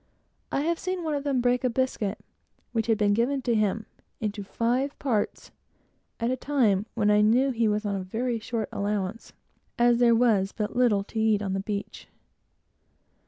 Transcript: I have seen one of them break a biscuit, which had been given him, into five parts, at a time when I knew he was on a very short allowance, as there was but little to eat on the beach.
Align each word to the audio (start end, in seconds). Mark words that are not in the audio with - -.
I 0.51 0.61
have 0.61 0.79
seen 0.79 1.03
one 1.03 1.13
of 1.13 1.23
them 1.23 1.41
break 1.41 1.63
a 1.63 1.69
biscuit, 1.69 2.17
which 2.71 2.87
had 2.87 2.97
been 2.97 3.13
given 3.13 3.43
him, 3.45 3.85
into 4.19 4.41
five 4.43 4.97
parts, 4.97 5.51
at 6.19 6.31
a 6.31 6.35
time 6.35 6.87
when 6.95 7.11
I 7.11 7.21
knew 7.21 7.51
he 7.51 7.67
was 7.67 7.85
on 7.85 7.95
a 7.95 8.01
very 8.03 8.39
short 8.39 8.69
allowance, 8.71 9.33
as 9.77 9.99
there 9.99 10.15
was 10.15 10.53
but 10.53 10.75
little 10.75 11.03
to 11.03 11.19
eat 11.19 11.43
on 11.43 11.53
the 11.53 11.59
beach. 11.59 12.07